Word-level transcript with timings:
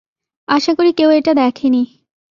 আশা 0.47 0.71
করি 0.73 0.91
কেউ 0.93 1.09
এটা 1.09 1.31
দেখেনি। 1.33 1.83